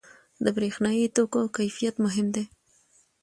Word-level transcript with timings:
•د 0.43 0.45
برېښنايي 0.55 1.07
توکو 1.15 1.41
کیفیت 1.55 1.95
مهم 2.05 2.27
دی. 2.35 2.43